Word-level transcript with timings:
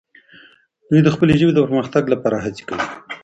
دوی 0.89 1.01
د 1.03 1.07
خپلې 1.15 1.33
ژبې 1.39 1.53
د 1.55 1.59
پرمختګ 1.67 2.03
لپاره 2.13 2.37
هڅې 2.45 2.63
کوي. 2.69 2.85